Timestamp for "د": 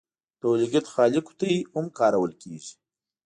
0.39-0.41